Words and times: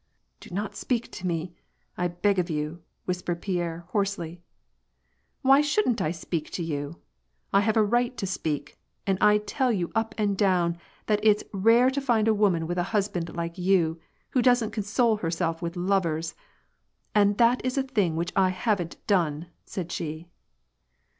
"Do 0.39 0.49
not 0.49 0.75
speak 0.75 1.11
to 1.11 1.27
me, 1.27 1.53
I 1.95 2.07
beg 2.07 2.39
of 2.39 2.49
you," 2.49 2.81
whispered 3.05 3.39
Pierre, 3.43 3.85
hoarsely." 3.89 4.41
Why 5.43 5.61
shouldn't 5.61 6.01
I 6.01 6.09
speak 6.09 6.49
to 6.53 6.63
you. 6.63 6.95
I 7.53 7.59
have 7.59 7.77
a 7.77 7.83
right 7.83 8.17
to 8.17 8.25
speak, 8.25 8.79
and 9.05 9.19
I 9.21 9.37
tell 9.37 9.71
you 9.71 9.91
up 9.93 10.15
and 10.17 10.35
down 10.35 10.79
that 11.05 11.19
it's 11.23 11.43
rare 11.53 11.91
to 11.91 12.01
find 12.01 12.27
a 12.27 12.33
woman 12.33 12.65
with 12.65 12.79
a 12.79 12.97
husband 12.97 13.35
like 13.35 13.59
you, 13.59 13.99
who 14.31 14.41
doesn't 14.41 14.71
console 14.71 15.17
herself 15.17 15.61
with 15.61 15.75
lovers,* 15.75 16.33
and 17.13 17.37
that 17.37 17.63
is 17.63 17.77
a 17.77 17.83
thing 17.83 18.15
that 18.15 18.31
I 18.35 18.49
haven't 18.49 18.97
done," 19.05 19.49
said 19.67 19.91
she. 19.91 20.25